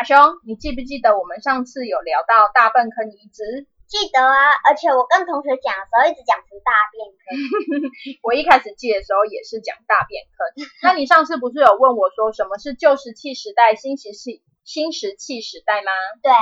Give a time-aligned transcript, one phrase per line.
[0.00, 3.68] 阿兄，你记不记得我们上次有聊到大粪坑移植？
[3.84, 8.16] 记得啊，而且我跟同学讲的时候一直讲成大便坑。
[8.24, 10.64] 我一开始记的时候也是讲大便坑。
[10.80, 15.92] 那你上次不是有问我说什么是旧石器时代、新石器、新石器时代吗？
[16.22, 16.40] 对啊。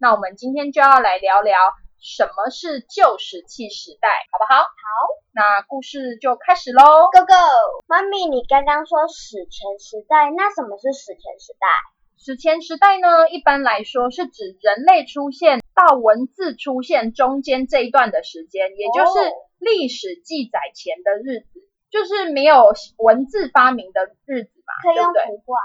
[0.00, 1.60] 那我们今天就要来聊聊
[2.00, 4.64] 什么是旧石器时代，好不好？
[4.64, 4.88] 好。
[5.36, 7.36] 那故事就开始喽，Go Go！
[7.84, 11.68] 妈咪，你刚刚说史前时代，那什么是史前时代？
[12.16, 25.58] 史前时代呢，一般来说是指人类出现到文字出现中间这一段的时间，也就是历史记载前的日子，就是没有文字发明的日子嘛，可以用图画。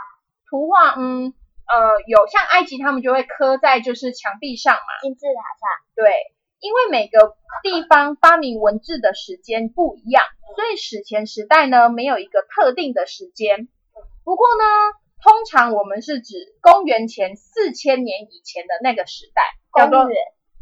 [0.49, 1.33] 图画，嗯，
[1.67, 5.69] 呃，有像埃及他们就会刻在就是墙壁上嘛，金字塔上。
[5.95, 6.11] 对，
[6.59, 10.25] 因为每个地方发明文字的时间不一样，
[10.55, 13.69] 所以史前时代呢没有一个特定的时间。
[14.25, 14.99] 不过呢。
[15.21, 19.41] 通常我们是指公元前四千年以前的那个时代，
[19.77, 20.07] 叫做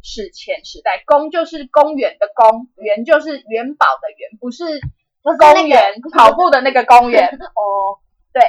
[0.02, 1.04] 史前时代。
[1.06, 4.64] 公就是公园的公，元就是元宝的元，不是
[5.22, 8.00] 公园跑步的那个公园 哦。
[8.34, 8.42] 对，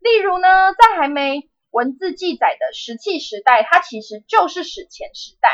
[0.00, 5.48] 例如呢，在还没文字记载的石器时代，它其实就是史前时代。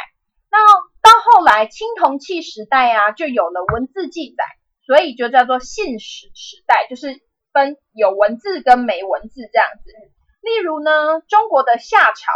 [0.50, 0.59] 那
[1.00, 4.44] 到后来青铜器时代啊，就有了文字记载，
[4.84, 7.22] 所以就叫做信史时代，就是。
[7.58, 9.91] 分有文字跟没文字这样子，
[10.42, 12.30] 例如呢，中国的夏朝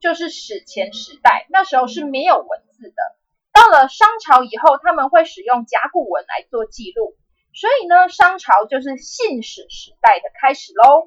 [0.00, 2.96] 就是史前时代，那时候是没有文字的。
[3.52, 7.14] 到了商朝以后，他们会使用甲骨文来做记录，
[7.54, 11.06] 所以呢，商朝就是信史时代的开始喽。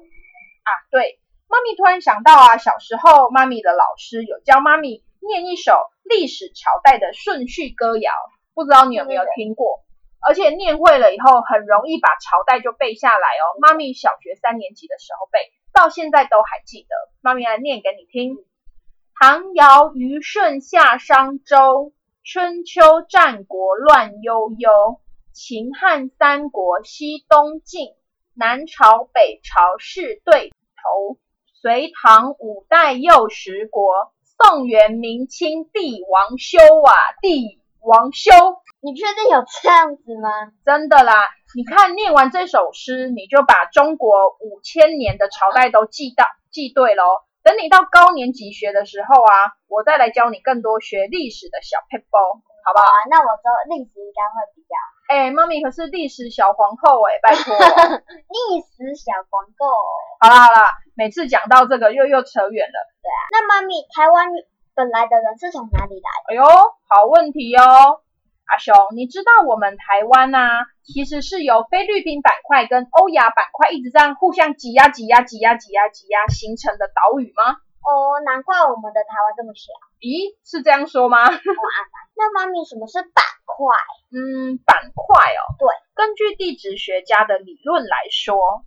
[0.64, 5.74] 啊，对，妈咪突然想到啊，小时候妈咪的老师有教妈咪念一首
[6.04, 8.12] 历史朝代的顺序歌谣，
[8.54, 9.84] 不知道你有没有听过？
[10.26, 13.44] 而且念会了以后，很容易把朝代就背下来哦。
[13.60, 15.38] 妈咪小学三年级的时候背，
[15.72, 16.88] 到现在都还记得。
[17.20, 18.36] 妈咪来念给你听：
[19.18, 21.92] 唐尧虞舜夏商周，
[22.24, 25.00] 春秋战国乱悠悠，
[25.32, 27.94] 秦汉三国西东晋，
[28.34, 31.16] 南朝北朝是对头，
[31.62, 34.12] 隋唐五代又十国，
[34.42, 36.92] 宋元明清帝王修啊，
[37.22, 38.32] 帝王修。
[38.80, 40.52] 你确定有这样子吗？
[40.64, 41.26] 真的啦！
[41.56, 47.02] 你看，念完这首诗，你就把中国五千年的朝代都记到记对喽。
[47.42, 52.86] 等你到高年级学的时候啊，我再来教你更多学历史的小 paper，好不好？
[53.10, 54.74] 那我知道历史应该会比较。
[55.08, 57.56] 哎，妈咪可是历史小皇后哎，拜托。
[58.30, 59.66] 历史小皇后。
[60.20, 62.78] 好啦好啦，每次讲到这个又又扯远了。
[63.02, 63.20] 对啊。
[63.32, 64.28] 那妈咪，台湾
[64.74, 66.08] 本来的人是从哪里来？
[66.28, 66.44] 哎呦，
[66.86, 68.02] 好问题哦。
[68.48, 77.60] 阿雄，你知道我们台湾呐，其实是由菲律宾板块跟欧亚板块一直这样互相挤压、挤压、挤压、挤压、挤压形成的岛屿吗？
[77.84, 79.68] 哦，难怪我们的台湾这么小。
[80.00, 81.28] 咦，是这样说吗？
[81.28, 83.76] 那妈咪，什么是板块？
[84.16, 85.40] 嗯，板块哦。
[85.58, 88.64] 对，根据地质学家的理论来说，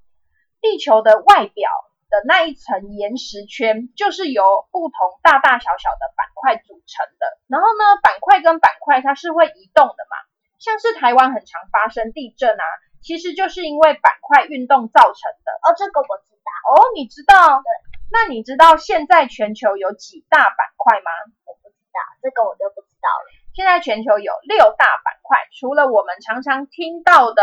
[0.62, 1.70] 地球的外表。
[2.12, 7.40] 的那一层岩石圈，就是由不同大大小小的板块组成的。
[7.48, 10.20] 然后呢，板块跟板块它是会移动的嘛，
[10.60, 12.66] 像是台湾很常发生地震啊，
[13.02, 15.50] 其实就是因为板块运动造成的。
[15.64, 16.52] 哦，这个我知道。
[16.76, 17.64] 哦，你知道？
[17.64, 17.72] 对。
[18.12, 21.10] 那你知道现在全球有几大板块吗？
[21.46, 23.26] 我不知道，这个我就不知道了。
[23.56, 27.42] 现在全球有六大板块，除了我们常常听到的。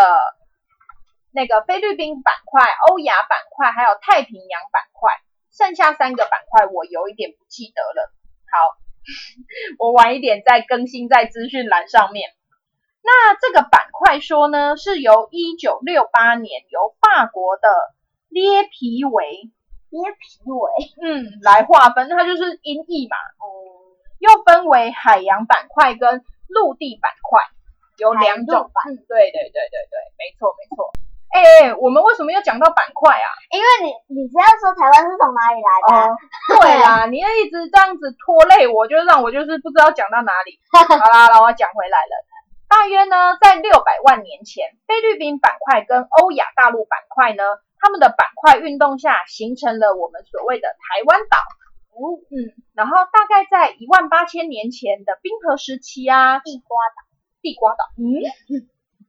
[1.39, 5.13] 那个菲律宾板块、欧亚板块还有太平洋板块，
[5.53, 8.11] 剩下三个板块我有一点不记得了。
[8.51, 8.75] 好，
[9.79, 12.31] 我晚一点再更新在资讯栏上面。
[13.05, 17.69] 那这个板块说呢，是由一九六八年由法国的
[18.29, 19.53] 列皮维
[19.91, 20.71] 列皮维
[21.07, 23.17] 嗯来划分，它就是音译嘛。
[23.39, 23.47] 哦，
[24.19, 27.45] 又分为海洋板块跟陆地板块，
[27.99, 30.91] 有两种嗯，对对对对对，没错没错。
[31.29, 33.29] 哎、我们为什么又讲到板块啊？
[33.53, 36.17] 因为你你只要说台湾是从哪里来的啊、哦，
[36.61, 40.59] 对啦，你要一直这样子拖累我，就让我就是不知道讲到哪里。
[40.73, 40.81] 好
[41.13, 42.13] 啦好啦，我要讲回来了。
[42.69, 47.43] 大约呢，在六百万年前，菲律宾板块跟欧亚大陆板块呢，
[47.79, 51.39] 他们的板块运动下，形成了我们所谓的台湾岛。
[52.31, 57.09] 嗯，然后大概在一万八千年前的冰河时期啊，地瓜岛。
[57.41, 58.11] 地瓜岛，嗯，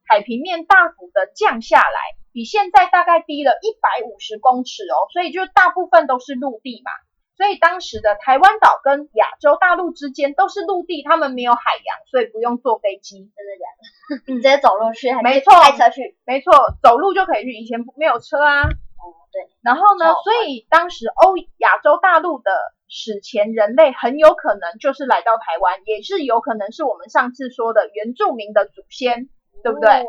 [0.09, 6.89] 海平面大幅的降下来，比现在大概低了一百五十公尺哦，所以就大部分都是陆地嘛。
[7.37, 13.19] 所以当时的台湾岛跟亚洲大陆之间都是陆地，他们没有海洋，所以不用坐飞机。
[13.19, 14.23] 真的假的？
[14.33, 16.17] 你直接走路去，还是没错开车去？
[16.25, 16.51] 没错，
[16.81, 18.63] 走路就可以去，以前没有车啊。
[18.63, 22.51] 哦，对，然后呢，所以当时欧亚洲大陆的
[22.89, 29.29] 史前人类很有可能就是来到台湾，也是有可能是我们上次说的原住民的祖先，
[29.63, 29.89] 对不对？
[29.89, 30.05] 哦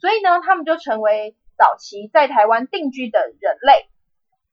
[0.00, 3.86] 所以呢，他们就成为早期在台湾定居的人类。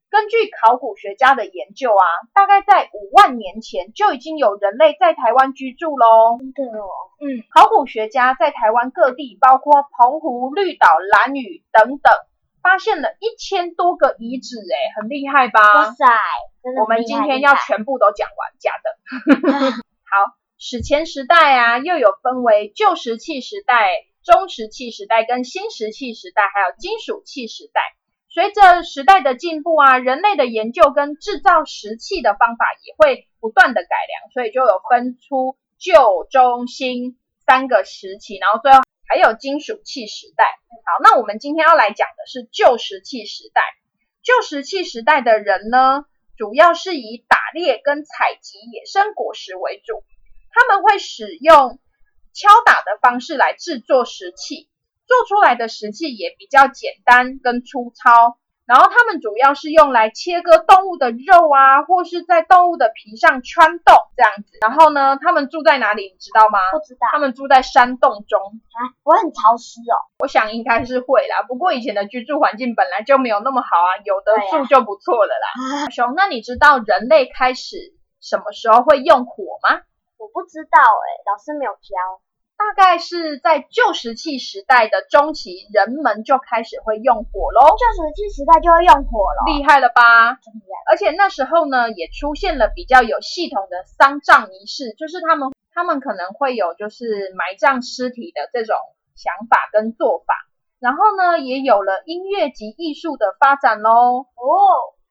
[0.09, 2.03] 根据考古学家的研究啊，
[2.33, 6.37] 大概在五万年前就已经有人类在台湾居住喽。
[6.39, 6.87] 真的哦，
[7.21, 12.11] 嗯，考古学家在台湾各地，包括澎湖、绿岛、兰屿等等，
[12.61, 15.61] 发现了一千多个遗址，诶，很厉害吧？
[15.75, 16.05] 哇塞，
[16.61, 19.71] 真的我们今天要全部都讲完，假的。
[20.11, 23.91] 好，史前时代啊，又有分为旧石器时代、
[24.27, 27.79] 中石器时代跟新石器时代，还有金属器时代。
[28.27, 40.43] 随着时代的进步啊，人类的研究跟制造石器的方法也会不断的改良，所以就有分出旧、中、新三个时期，然后最后还有金属器时代。
[40.83, 43.61] 好，那我们今天要来讲的是旧石器时代。
[44.23, 46.03] 旧石器时代的人呢，
[46.35, 50.03] 主要是以打猎跟采集野生果实为主，
[50.51, 51.79] 他们会使用
[52.37, 54.69] 敲打的方式来制作石器，
[55.07, 58.37] 做出来的石器也比较简单跟粗糙。
[58.67, 64.59] 然后他们主要是用来切割动物的肉啊，或是在动物的皮上穿洞这样子。
[64.61, 66.59] 然后呢，他们住在哪里，你知道吗？
[66.73, 68.37] 不知道他们住在山洞中。
[68.37, 69.95] 啊，我很潮湿哦。
[70.19, 75.87] 我想应该是会啦，不过以前的居住环境本来就没有那么好啊，有的住就不错了啦。
[75.87, 79.79] 啊，熊，那你知道人类开始什么时候会用火吗？
[80.19, 81.95] 我不知道哎，老师没有教。
[82.57, 90.39] 大概是在旧石器时代的中期，人们就开始会用火喽，旧石器时代就会用火了，厉害了吧？
[90.89, 98.75] 而且那时候呢，也出现了比较有系统的丧葬仪式，就是他们他们可能会有就是埋葬尸体的这种
[99.15, 100.33] 想法跟做法。
[100.79, 104.25] 然后呢，也有了音乐及艺术的发展喽。
[104.35, 104.53] 哦，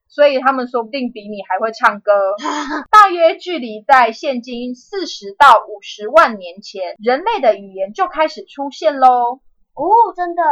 [0.09, 2.13] 所以他们说不定比你还会唱歌。
[2.91, 9.41] 大约距离在现今四十到五十万年前，人类的语言就开始出现喽。
[9.75, 9.85] 哦，
[10.17, 10.43] 真的。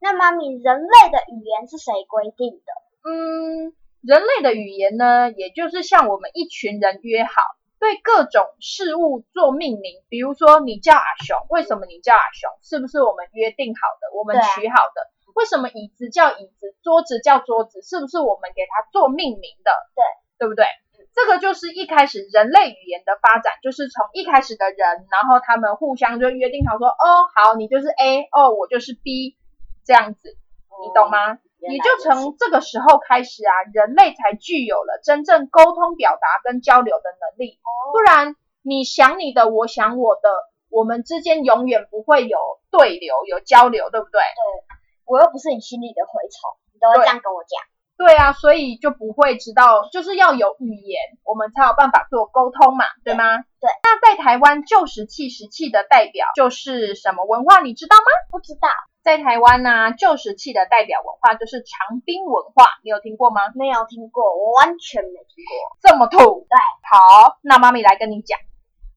[0.00, 2.72] 那妈咪，人类的语言是谁规定的？
[3.08, 3.72] 嗯，
[4.02, 7.32] 人类的语言呢，也就是像我们一群人约好，
[7.80, 10.02] 对各种事物做命名。
[10.10, 12.50] 比如说，你叫阿雄，为什么你叫阿雄？
[12.60, 15.13] 是不是我们约定好的，我们取好的？
[15.34, 17.82] 为什么椅子叫椅子，桌子叫桌子？
[17.82, 19.70] 是不是我们给它做命名的？
[19.94, 20.02] 对，
[20.38, 20.66] 对不对？
[21.14, 29.36] 这个就是一开始人类语言的发展，就是从一开始的人，然后他们互相就约定好说，哦，好，你就是 A，哦，我就是 B，
[29.84, 30.36] 这样子，
[30.82, 31.34] 你懂吗？
[31.34, 37.58] 哦也就从这个时候开始啊，人类才具有了真正沟通、表达跟交流的能力。
[37.90, 40.28] 不然，你想你的，我想我的，
[40.68, 42.38] 我们之间永远不会有
[42.70, 44.83] 对流、有交流，对不对对？
[45.06, 47.60] 我又不是你心里的蛔虫，你都会这样跟我讲。
[47.96, 53.38] 对啊，所以就不会知道，就是要有语言，我们才有办法做沟通嘛，对吗？
[53.62, 53.70] 对。
[53.84, 58.10] 那在台湾旧石器时期的代表就是什么文化，你知道吗？
[58.32, 58.68] 不知道，
[59.04, 63.52] 在台湾呢、旧石器的代表文化就是长滨文化，你有听过吗？
[63.54, 65.78] 没有听过，我完全没听过。
[65.80, 66.18] 这么土。
[66.18, 66.58] 对，
[66.90, 68.36] 好，那妈咪来跟你讲，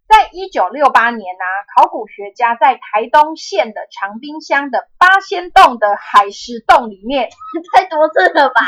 [0.07, 1.43] 在一九六八年呢、
[1.75, 7.29] 考古学家在台东县的长滨乡的八仙洞的海石洞里面，
[7.75, 8.61] 太多次了吧？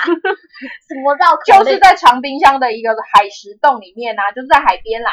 [0.87, 1.65] 什么绕口令？
[1.65, 5.11] 就是在长滨乡的一个海石洞里面啊，就是在海边啦，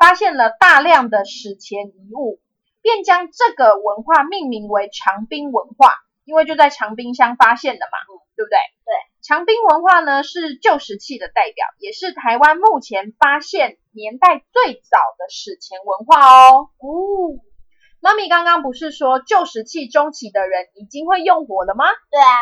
[0.00, 2.40] 发现了大量的史前遗物，
[2.80, 5.92] 便将这个文化命名为长滨文化，
[6.24, 7.98] 因为就在长滨乡发现的嘛，
[8.36, 8.56] 对不对？
[8.84, 8.94] 对。
[9.20, 16.70] 长滨文化呢是旧石器的代表，也是台湾目前发现年代最早的史前文化哦。
[16.78, 17.42] 哦，
[17.98, 21.84] 妈咪刚刚不是说旧石器中期的人已经会用火了吗？
[22.10, 22.32] 对啊，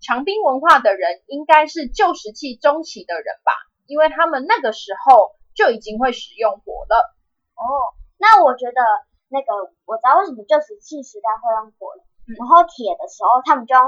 [0.00, 3.52] 长滨文化的人应该是旧石器中期的人吧，
[3.84, 7.14] 因为他们那个时候就已经会使用火了。
[7.54, 8.80] 哦，那我觉得
[9.28, 9.52] 那个
[9.84, 13.84] 我知道为什么旧石器时代会用火了，嗯然后铁的时候他们就用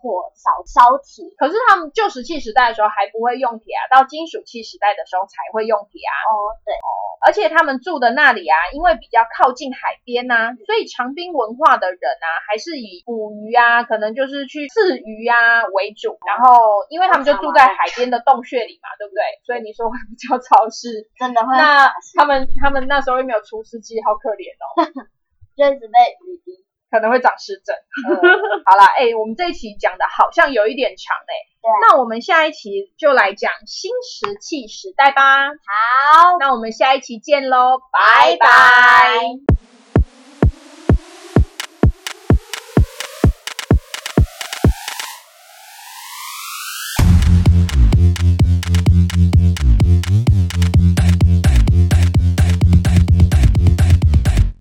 [0.00, 1.28] 火烧烧铁。
[1.36, 6.14] 可是他们旧石器时代的时候还不会用铁啊，到金属器时代的时候才会用铁啊。
[6.32, 6.88] 哦，对哦，
[7.26, 16.16] 而且他们住的那里啊，因为比较靠近海边呐、所以长滨文化的人啊，还是以捕鱼啊，可能就是去刺鱼啊为主。
[16.26, 19.20] 然后，因为他们就住在海边的洞穴里嘛，对不对？
[19.44, 20.88] 所以你说会比较潮湿。
[21.20, 24.88] 真的会那他们他们那时候又没有除湿机，好可怜哦，
[25.56, 26.64] 就一直被雨滴。
[26.90, 27.74] 可能会长湿疹。
[28.08, 28.16] 嗯
[28.66, 31.32] 好啦，哎、我们这一期讲的好像有一点长哎、
[31.82, 35.48] 那我们下一期就来讲新石器时代吧。
[35.48, 38.46] 好，那我们下一期见喽，拜拜。
[38.46, 39.79] 拜拜